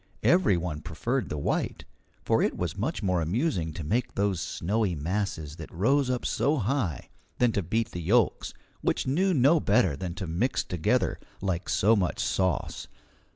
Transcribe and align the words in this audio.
Every 0.23 0.57
one 0.57 0.81
preferred 0.81 1.29
the 1.29 1.37
white, 1.37 1.85
for 2.25 2.41
it 2.41 2.57
was 2.57 2.75
much 2.75 3.03
more 3.03 3.21
amusing 3.21 3.71
to 3.73 3.83
make 3.83 4.15
those 4.15 4.41
snowy 4.41 4.95
masses 4.95 5.57
that 5.57 5.71
rose 5.71 6.09
up 6.09 6.25
so 6.25 6.57
high 6.57 7.09
than 7.37 7.51
to 7.51 7.61
beat 7.61 7.91
the 7.91 8.01
yolks, 8.01 8.51
which 8.81 9.05
knew 9.05 9.31
no 9.31 9.59
better 9.59 9.95
than 9.95 10.15
to 10.15 10.25
mix 10.25 10.63
together 10.63 11.19
like 11.39 11.69
so 11.69 11.95
much 11.95 12.19
sauce. 12.19 12.87